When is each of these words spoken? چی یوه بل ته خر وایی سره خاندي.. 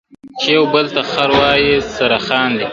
چی 0.39 0.49
یوه 0.57 0.67
بل 0.73 0.85
ته 0.93 1.01
خر 1.11 1.29
وایی 1.39 1.71
سره 1.95 2.17
خاندي.. 2.25 2.67